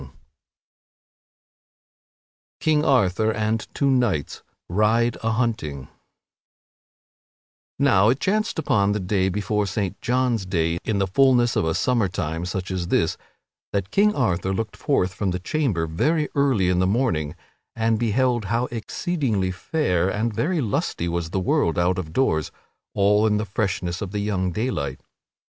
[Sidenote: 0.01 0.15
King 2.59 2.85
Arthur 2.85 3.31
and 3.31 3.67
two 3.75 3.91
knights 3.91 4.41
ride 4.67 5.15
a 5.21 5.29
hunting] 5.33 5.89
Now 7.77 8.09
it 8.09 8.19
chanced 8.19 8.57
upon 8.57 8.93
the 8.93 8.99
day 8.99 9.29
before 9.29 9.67
Saint 9.67 10.01
John's 10.01 10.47
day 10.47 10.79
in 10.83 10.97
the 10.97 11.05
fulness 11.05 11.55
of 11.55 11.65
a 11.65 11.75
summer 11.75 12.07
time 12.07 12.47
such 12.47 12.71
as 12.71 12.87
this, 12.87 13.15
that 13.73 13.91
King 13.91 14.15
Arthur 14.15 14.53
looked 14.55 14.75
forth 14.75 15.13
from 15.13 15.31
his 15.31 15.41
chamber 15.41 15.85
very 15.85 16.27
early 16.33 16.67
in 16.69 16.79
the 16.79 16.87
morning 16.87 17.35
and 17.75 17.99
beheld 17.99 18.45
how 18.45 18.65
exceedingly 18.71 19.51
fair 19.51 20.09
and 20.09 20.33
very 20.33 20.61
lusty 20.61 21.07
was 21.07 21.29
the 21.29 21.39
world 21.39 21.77
out 21.77 21.99
of 21.99 22.11
doors 22.11 22.51
all 22.95 23.27
in 23.27 23.37
the 23.37 23.45
freshness 23.45 24.01
of 24.01 24.09
the 24.09 24.19
young 24.21 24.51
daylight. 24.51 24.99